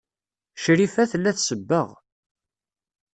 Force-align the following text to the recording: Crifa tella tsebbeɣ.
Crifa 0.63 1.03
tella 1.11 1.31
tsebbeɣ. 1.33 1.87